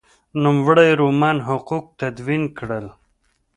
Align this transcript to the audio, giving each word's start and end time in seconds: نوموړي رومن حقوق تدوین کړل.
نوموړي 0.43 0.89
رومن 0.99 1.37
حقوق 1.47 1.85
تدوین 1.99 2.43
کړل. 2.57 2.85